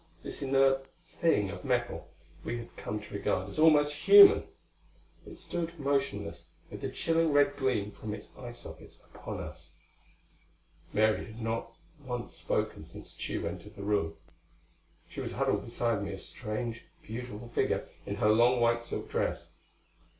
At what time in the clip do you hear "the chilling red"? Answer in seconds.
6.81-7.55